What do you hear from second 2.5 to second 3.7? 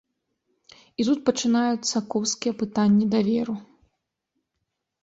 пытанні даверу.